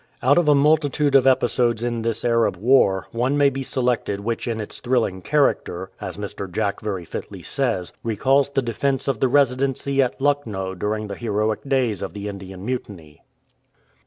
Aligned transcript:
Out 0.23 0.39
of 0.39 0.47
a 0.49 0.55
multitude 0.55 1.13
of 1.13 1.27
episodes 1.27 1.83
in 1.83 2.01
this 2.01 2.25
Arab 2.25 2.55
war 2.57 3.05
one 3.11 3.37
may 3.37 3.51
be 3.51 3.61
selected 3.61 4.19
which 4.19 4.47
in 4.47 4.59
its 4.59 4.79
thrilling 4.79 5.21
character, 5.21 5.91
as 6.01 6.17
Mr. 6.17 6.51
Jack 6.51 6.81
very 6.81 7.05
fitly 7.05 7.43
says, 7.43 7.93
recalls 8.01 8.49
the 8.49 8.63
defence 8.63 9.07
of 9.07 9.19
the 9.19 9.27
Residency 9.27 10.01
at 10.01 10.19
Lucknow 10.19 10.73
during 10.73 11.05
the 11.05 11.13
heroic 11.13 11.61
days 11.69 12.01
of 12.01 12.13
the 12.13 12.27
Indian 12.27 12.65
Mutiny. 12.65 13.21